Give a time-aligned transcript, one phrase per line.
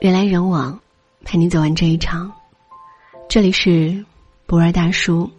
[0.00, 0.80] 人来人往，
[1.26, 2.32] 陪你走完这一场。
[3.28, 4.02] 这里是
[4.46, 5.30] 博二大叔，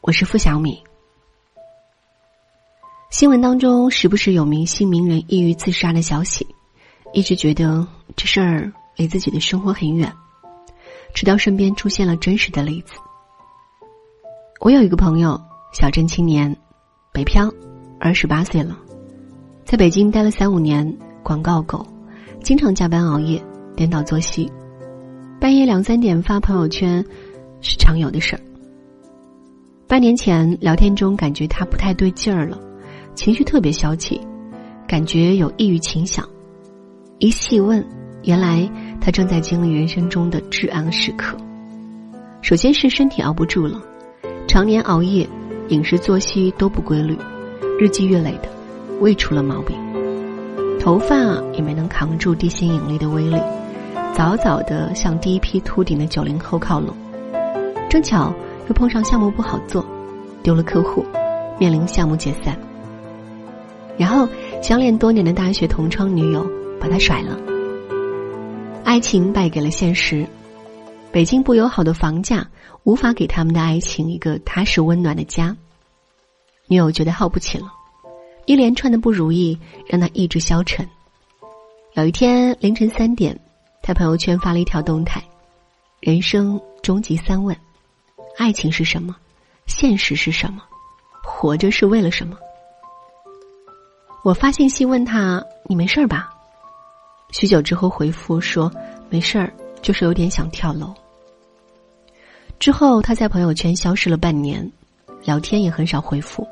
[0.00, 0.82] 我是付小米。
[3.08, 6.44] 新闻当中时不时有明星名人抑郁自杀的消息，
[7.12, 7.86] 一直觉得
[8.16, 10.12] 这事儿离自己的生活很远，
[11.14, 12.94] 直到身边出现了真实的例子。
[14.58, 15.40] 我有一个朋友，
[15.72, 16.56] 小镇青年，
[17.12, 17.48] 北漂，
[18.00, 18.76] 二十八岁了，
[19.64, 21.86] 在北京待了三五年，广告狗，
[22.42, 23.40] 经常加班熬夜，
[23.78, 24.50] 颠倒作息，
[25.40, 27.04] 半夜两三点发朋友圈
[27.60, 28.42] 是常有的事儿。
[29.86, 32.58] 半年前聊天中感觉他不太对劲儿了。
[33.14, 34.20] 情绪特别消极，
[34.88, 36.28] 感觉有抑郁倾向。
[37.20, 37.86] 一细问，
[38.24, 38.68] 原来
[39.00, 41.36] 他正在经历人生中的至暗时刻。
[42.42, 43.80] 首先是身体熬不住了，
[44.48, 45.24] 常年熬夜，
[45.68, 47.16] 饮食作息都不规律，
[47.78, 48.48] 日积月累的，
[48.98, 49.76] 胃出了毛病。
[50.80, 53.36] 头发也没能扛住地心引力的威力，
[54.18, 56.92] 早早的向第一批秃顶的九零后靠拢。
[57.88, 58.34] 正巧
[58.66, 59.86] 又碰上项目不好做，
[60.42, 61.06] 丢了客户，
[61.56, 62.58] 面临项目解散。
[63.96, 64.28] 然后，
[64.60, 66.44] 相恋多年的大学同窗女友
[66.80, 67.38] 把他甩了。
[68.82, 70.26] 爱情败给了现实，
[71.12, 72.44] 北京不友好的房价
[72.82, 75.56] 无法给他们的爱情一个踏实温暖的家。
[76.66, 77.68] 女友觉得耗不起了，
[78.46, 80.84] 一连串的不如意让他意志消沉。
[81.92, 83.38] 有一天凌晨三点，
[83.88, 85.18] 他朋友圈发了一条动态
[85.98, 87.56] ：“人生终极三问，
[88.36, 89.16] 爱情是什么？
[89.66, 90.62] 现实是什么？
[91.24, 92.36] 活着是为了什么？”
[94.22, 96.28] 我发信息问他：“你没事儿吧？”
[97.32, 98.70] 许久之后回复说
[99.08, 100.94] ：“没事儿，就是有点想跳楼。”
[102.60, 104.70] 之后他在朋友圈消失了半年，
[105.24, 106.46] 聊天也很少回复。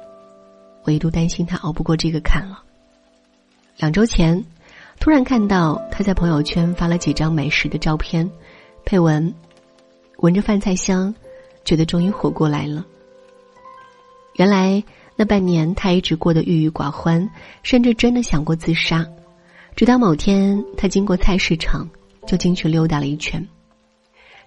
[0.84, 2.62] 我一度担心他熬不过这个坎了。
[3.77, 4.43] 两周前，
[4.98, 8.28] 突然看到他在朋友圈发了几张美食的照片，
[8.84, 9.34] 配文
[10.19, 11.14] ：“闻着饭菜香，
[11.65, 12.84] 觉得终于活过来了。”
[14.34, 14.82] 原来。
[15.19, 17.26] 那半年，他一直过得郁郁寡欢，
[17.62, 19.06] 甚至真的想过自杀。
[19.75, 21.88] 直到某天，他经过菜市场，
[22.26, 23.42] 就进去溜达了一圈，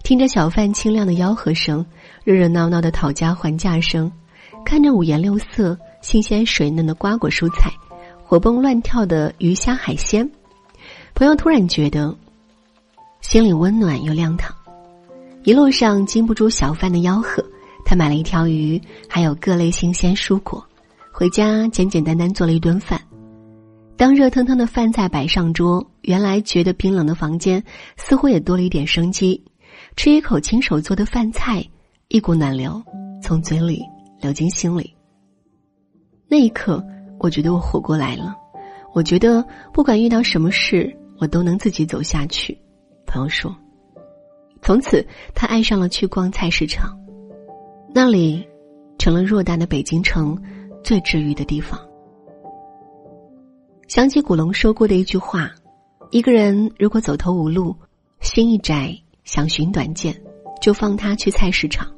[0.04, 1.84] 听着小贩清亮的吆喝声，
[2.22, 4.12] 热热闹闹的讨价还价声，
[4.64, 7.72] 看着五颜六色、新鲜水嫩的瓜果蔬菜，
[8.22, 10.30] 活蹦乱跳的鱼虾海鲜，
[11.20, 12.16] 朋友突然觉得
[13.20, 14.56] 心里温暖又亮堂。
[15.42, 17.44] 一路上禁不住小贩的吆喝。
[17.84, 20.64] 他买了一条鱼，还有各类新鲜蔬果，
[21.12, 22.98] 回家简简单单做了一顿饭。
[23.98, 27.62] 当热腾腾的饭菜摆上桌，原来觉得冰冷的房间
[27.98, 29.44] 似乎也多了一点生机。
[29.96, 31.62] 吃一口亲手做的饭菜，
[32.08, 32.82] 一股暖流
[33.22, 33.82] 从嘴里
[34.22, 34.90] 流进心里。
[36.28, 36.82] 那一刻，
[37.18, 38.34] 我觉得我活过来了。
[38.94, 42.56] 我觉得不管遇到什么事，我都能自己走下去。
[43.06, 43.54] 朋友说，
[44.62, 46.98] 从此他爱上了去逛菜市场。
[47.92, 48.46] 那里，
[48.98, 50.40] 成了偌大的北京城
[50.82, 51.78] 最治愈的地方。
[53.88, 55.50] 想起古龙说过的一句话
[56.10, 57.74] ：“一个人如果走投无路，
[58.20, 60.14] 心一窄，想寻短见，
[60.62, 61.92] 就放他去菜市场。”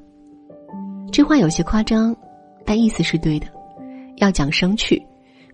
[1.12, 2.16] 这话有些夸张，
[2.65, 3.47] 但意思是对的。
[4.16, 5.03] 要讲生趣，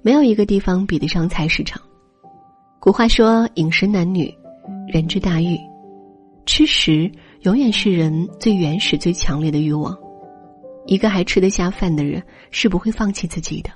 [0.02, 1.82] 没有一个地方比得上菜市场。
[2.80, 4.32] 古话说：“饮食男女，
[4.86, 5.58] 人之大欲，
[6.46, 7.10] 吃食
[7.42, 9.96] 永远是人最原始、最强烈的欲望。”
[10.86, 13.70] 一个还吃得下饭的人是不会放弃自己的，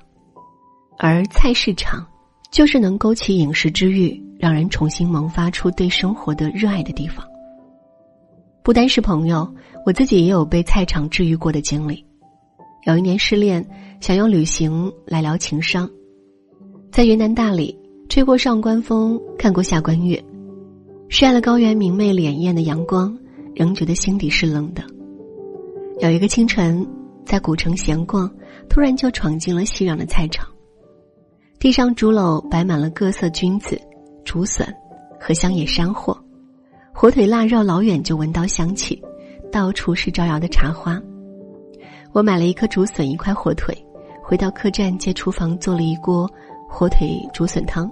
[0.97, 2.07] 而菜市场
[2.49, 7.27] 就是能勾起饮食之欲，让人重新萌发出对生活的热爱的地方。
[8.63, 9.53] 不单是朋友，
[9.85, 12.03] 我自己也有被菜场治愈过的经历。
[12.85, 13.63] 有一年失恋，
[13.99, 15.87] 想用旅行来疗情伤，
[16.89, 17.77] 在云南大理
[18.09, 20.23] 吹过上官风，看过下关月，
[21.09, 23.17] 晒了高原明媚潋艳的阳光，
[23.55, 24.83] 仍觉得心底是冷的。
[25.99, 26.87] 有一个清晨。
[27.25, 28.29] 在古城闲逛，
[28.69, 30.45] 突然就闯进了熙攘的菜场。
[31.57, 33.79] 地上竹篓摆满了各色菌子、
[34.25, 34.67] 竹笋
[35.17, 36.21] 和乡野山货，
[36.93, 39.01] 火腿腊肉老远就闻到香气，
[39.53, 41.01] 到处是招摇的茶花。
[42.11, 43.73] 我买了一颗竹笋，一块火腿，
[44.21, 46.29] 回到客栈借厨房做了一锅
[46.73, 47.89] 火腿竹笋汤。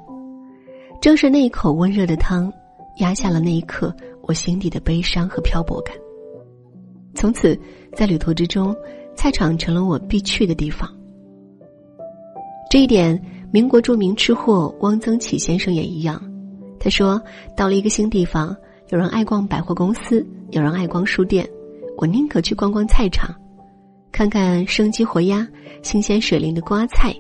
[1.00, 2.52] 正是那一口温热的汤，
[2.98, 5.96] 压下了那一刻我心底的悲伤和漂泊感。
[7.14, 7.58] 从此，
[7.94, 8.76] 在旅途之中。
[9.14, 10.90] 菜场成了我必去的地方。
[12.72, 16.20] 这一点，民国著名吃货汪曾祺先生也一样。
[16.80, 17.22] 他说
[17.56, 18.56] ：“到了一个新地方，
[18.88, 21.48] 有人爱逛百货公司，有人爱逛书店，
[21.98, 23.36] 我宁可去逛逛菜场，
[24.14, 25.46] 看看生机活鸭、
[25.84, 27.14] 新鲜水灵的瓜菜、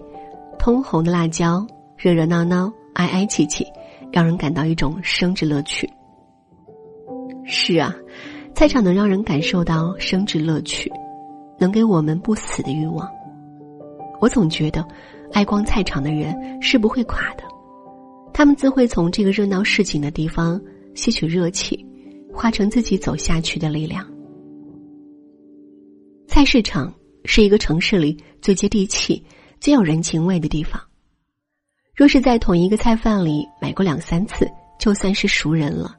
[0.61, 1.65] 通红的辣椒，
[1.97, 3.65] 热热闹闹、挨挨气气，
[4.11, 5.89] 让人感到一种生之乐趣。”
[7.43, 7.91] 是啊，
[8.53, 10.91] 菜场能让人感受到生殖乐趣，
[11.57, 13.09] 能给我们不死的欲望。
[14.19, 14.87] 我总觉得，
[15.33, 17.43] 爱逛菜场的人是不会垮的，
[18.31, 20.61] 他们自会从这个热闹市井的地方
[20.93, 21.83] 吸取热气，
[22.31, 24.05] 化成自己走下去的力量。
[26.27, 26.93] 菜市场
[27.25, 29.25] 是一个城市里最接地气、
[29.61, 30.81] 最有人情味的地方。
[31.95, 34.49] 若是在同一个菜贩里买过两三次，
[34.79, 35.95] 就算是熟人了。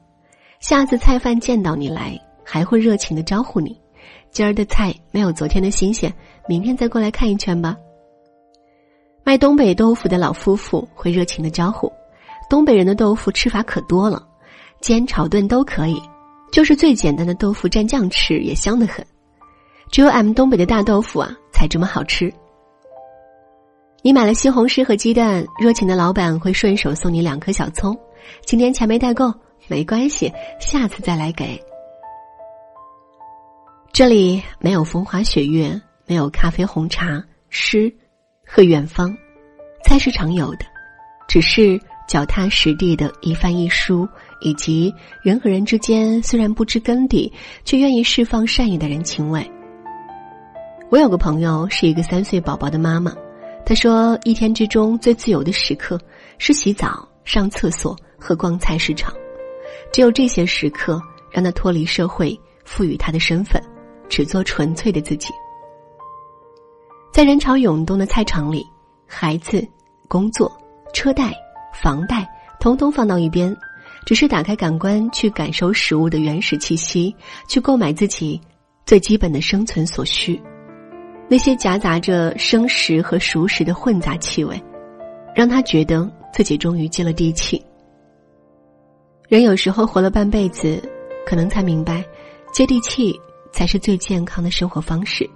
[0.59, 3.79] 下次菜贩见到你来，还会热情的招呼你
[4.31, 6.13] ：“今儿的菜没有昨天的新鲜，
[6.45, 7.77] 明天再过来看一圈吧。”
[9.23, 11.89] 卖东北豆腐的老夫妇会热情的招呼
[12.49, 14.27] ：“东北人的豆腐吃法可多了，
[14.81, 16.01] 煎、炒、炖都可以，
[16.51, 19.05] 就是最简单的豆腐蘸酱吃也香得很。
[19.89, 22.29] 只有俺们东北的大豆腐啊，才这么好吃。”
[24.05, 27.97] 你买了西红柿和鸡蛋，热情的老板会顺手送你两颗小葱
[28.45, 29.33] ：“今天钱没带够。”
[29.69, 30.29] 没关系，
[30.59, 31.57] 下次再来给。
[33.93, 37.89] 这里没有风花雪月，没有咖啡红茶诗
[38.45, 39.15] 和远方，
[39.85, 40.65] 菜市场有的，
[41.29, 44.05] 只是脚踏实地的一饭一书，
[44.41, 47.31] 以及人和人之间虽然不知根底，
[47.63, 49.49] 却愿意释放善意的人情味。
[50.89, 53.15] 我有个朋友是一个三岁宝宝的妈妈，
[53.65, 55.99] 他说一天之中最自由的时刻
[56.37, 59.13] 是洗澡、上厕所和逛菜市场。
[59.91, 61.01] 只有这些时刻，
[61.31, 63.61] 让他脱离社会赋予他的身份，
[64.09, 65.29] 只做纯粹的自己。
[67.13, 68.65] 在人潮涌动的菜场里，
[69.07, 69.65] 孩子、
[70.07, 70.51] 工作、
[70.93, 71.31] 车贷、
[71.73, 72.27] 房贷，
[72.59, 73.55] 统统放到一边，
[74.05, 77.15] 只是打开感官去感受食物的原始气息，
[77.47, 78.41] 去购买自己
[78.85, 80.41] 最基本的生存所需。
[81.29, 84.61] 那些夹杂着生食和熟食的混杂气味，
[85.33, 87.63] 让他觉得自己终于接了地气。
[89.27, 90.81] 人有时候活了半辈子，
[91.25, 92.03] 可能才明白，
[92.51, 93.19] 接地气
[93.51, 95.27] 才是最健康的生活方式。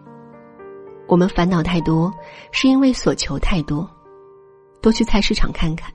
[1.08, 2.14] 我们烦恼太多，
[2.52, 3.90] 是因为所求太多。
[4.82, 5.92] 多去菜市场看看，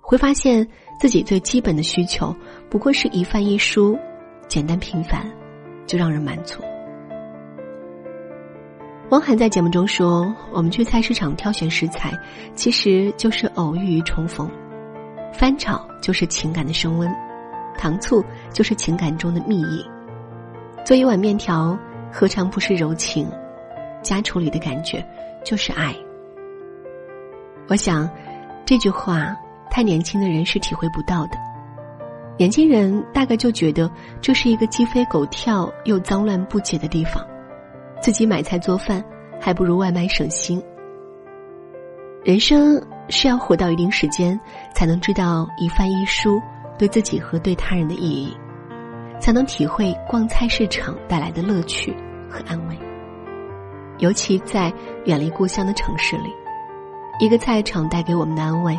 [0.00, 0.66] 会发现
[1.00, 2.34] 自己最基本的需求
[2.68, 3.98] 不过是一饭一蔬，
[4.48, 5.28] 简单平凡，
[5.86, 6.60] 就让人满足。
[9.10, 12.16] 汪涵在节目中说：“我们去菜市场挑选食材，
[12.54, 14.48] 其实就是偶遇与重逢；
[15.32, 17.12] 翻炒就是情感的升温。”
[17.76, 19.84] 糖醋就是情感中的蜜意，
[20.84, 21.76] 做一碗面条，
[22.12, 23.28] 何尝不是柔情？
[24.00, 25.04] 家厨里的感觉
[25.44, 25.92] 就是爱。
[27.66, 28.08] 我想，
[28.64, 29.36] 这句话
[29.70, 31.36] 太年轻的人是体会不到的。
[32.38, 33.90] 年轻人大概就觉得
[34.20, 37.26] 这是一个鸡飞狗跳又脏乱不洁的地方，
[38.00, 39.04] 自己买菜做饭
[39.40, 40.62] 还不如外卖省心。
[42.24, 44.38] 人生是要活到一定时间，
[44.74, 46.40] 才能知道一饭一蔬。
[46.78, 48.34] 对自己和对他人的意义，
[49.20, 51.94] 才能体会逛菜市场带来的乐趣
[52.26, 52.78] 和安慰。
[53.98, 54.72] 尤其在
[55.04, 56.32] 远离故乡的城市里，
[57.18, 58.74] 一个菜场带给我们的安慰，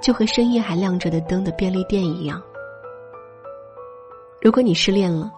[0.00, 2.42] 就和深夜还亮着的灯的便利店一样。
[4.40, 5.30] 如果你失恋了，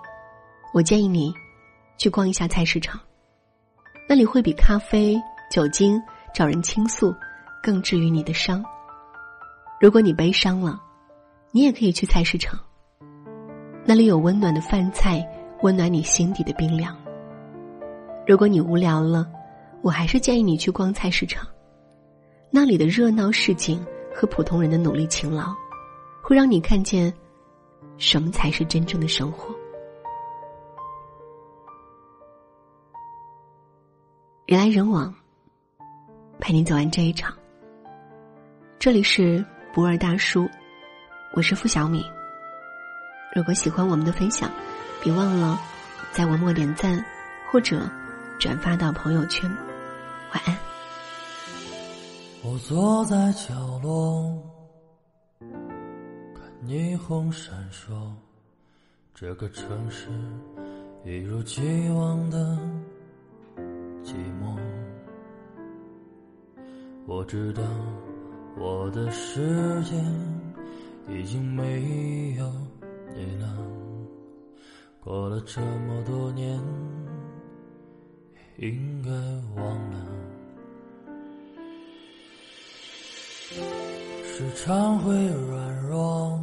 [0.72, 1.34] 我建议你
[1.96, 3.00] 去逛一下菜市场，
[4.08, 5.20] 那里会比咖啡、
[5.50, 6.02] 酒精
[6.32, 7.14] 找人倾诉
[7.62, 8.64] 更治愈你的伤。
[9.78, 10.80] 如果你悲伤了，
[11.52, 12.58] 你也可以去菜市场，
[13.84, 15.22] 那里有温暖的饭菜，
[15.60, 16.96] 温暖你心底的冰凉。
[18.26, 19.28] 如果你无聊了，
[19.82, 21.46] 我还是建议你去逛菜市场，
[22.50, 23.84] 那里的热闹市井
[24.14, 25.54] 和普通人的努力勤劳，
[26.22, 27.12] 会让你看见
[27.98, 29.54] 什么才是真正的生活。
[34.48, 35.14] 人来人往，
[36.40, 37.36] 陪你走完这一场。
[38.78, 40.48] 这里是不二大叔。
[41.34, 42.02] 我是付小米。
[43.36, 44.50] 如果喜欢我们的分享，
[45.02, 45.60] 别忘了
[46.12, 47.04] 在文末点赞
[47.52, 47.82] 或者
[48.38, 49.46] 转发到朋友圈。
[50.32, 50.56] 晚安。
[52.42, 54.42] 我坐在角落，
[55.40, 58.14] 看霓虹闪烁，
[59.14, 60.08] 这个城市
[61.04, 62.58] 一如既往的
[64.02, 64.37] 寂寞。
[67.08, 67.62] 我知道
[68.58, 69.96] 我的世界。
[71.10, 72.46] 已经没有
[73.16, 73.48] 你了，
[75.00, 76.60] 过了这么多年，
[78.58, 79.10] 应该
[79.58, 80.06] 忘了。
[84.26, 85.14] 时常会
[85.48, 86.38] 软弱，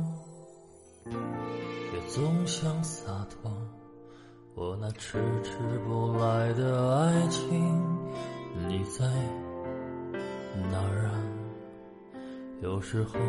[1.06, 3.52] 也总想洒脱。
[4.56, 5.52] 我那迟迟
[5.88, 7.54] 不来的爱情，
[8.68, 9.06] 你在
[10.72, 11.12] 哪儿啊？
[12.62, 13.20] 有时候。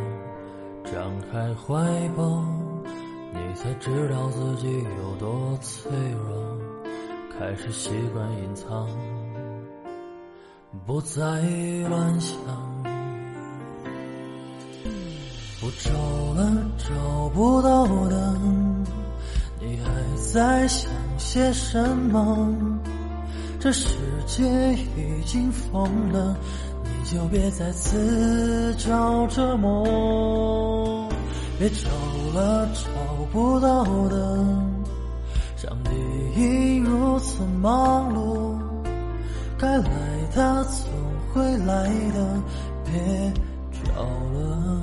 [0.89, 1.77] 张开怀
[2.17, 2.45] 抱，
[3.35, 6.57] 你才知道自己有多脆弱，
[7.37, 8.89] 开始习惯隐藏，
[10.87, 11.21] 不再
[11.89, 12.39] 乱想。
[15.61, 15.91] 我找
[16.35, 18.39] 了找不到的，
[19.61, 19.91] 你还
[20.33, 22.55] 在想些什么？
[23.59, 23.89] 这世
[24.25, 26.37] 界已经疯了，
[27.13, 31.09] 就别再自找折磨。
[31.59, 31.89] 别找
[32.35, 32.89] 了找
[33.33, 34.37] 不到的，
[35.57, 35.91] 上帝
[36.41, 38.59] 已如此忙碌，
[39.57, 39.89] 该来
[40.35, 40.85] 的总
[41.33, 42.43] 会来的，
[42.85, 43.33] 别
[43.85, 44.83] 找了。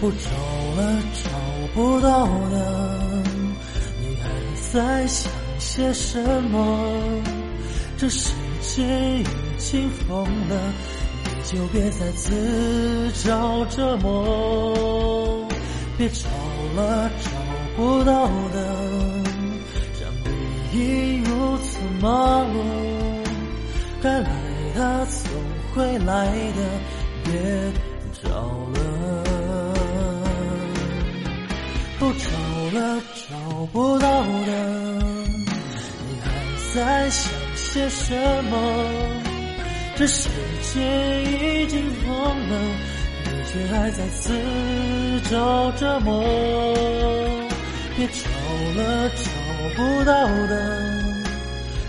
[0.00, 0.30] 不找
[0.76, 1.30] 了找
[1.74, 3.22] 不到的，
[4.00, 4.28] 你还
[4.72, 7.22] 在想些什么？
[7.96, 8.82] 这世界
[9.20, 9.24] 已
[9.58, 10.72] 经疯了，
[11.24, 15.48] 你就别再自找折磨。
[15.96, 16.28] 别找
[16.76, 17.30] 了找
[17.74, 18.58] 不到的，
[19.94, 20.30] 上帝
[20.78, 22.54] 已如此忙碌，
[24.02, 24.28] 该来
[24.74, 25.32] 的总
[25.74, 26.60] 会来的，
[27.24, 27.32] 别
[28.22, 28.28] 找
[33.56, 34.52] 找不到的，
[35.32, 36.28] 你还
[36.74, 38.14] 在想些什
[38.50, 38.54] 么？
[39.96, 40.28] 这世
[40.74, 42.12] 界已经疯
[42.50, 42.60] 了，
[43.24, 44.30] 你却还在自
[45.30, 46.22] 找折磨。
[47.96, 48.28] 别找
[48.76, 49.22] 了找
[49.74, 50.12] 不到
[50.48, 50.52] 的，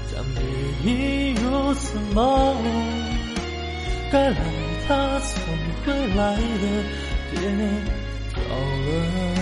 [0.10, 0.40] 上帝
[0.90, 2.66] 已如此忙碌，
[4.10, 4.38] 该来
[4.88, 5.36] 他总
[5.84, 6.66] 会来的，
[7.34, 7.42] 别
[8.34, 9.37] 找了。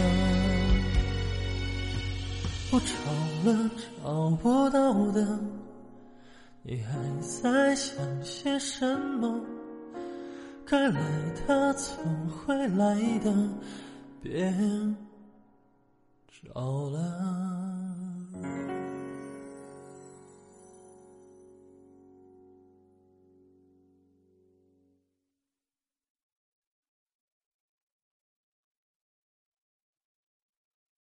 [2.72, 3.70] 我找了
[4.04, 5.40] 找不到的，
[6.64, 9.40] 你还在想些什么？
[10.66, 11.00] 该来
[11.48, 11.96] 的总
[12.28, 13.32] 会来的，
[14.22, 14.52] 别
[16.54, 17.75] 找了。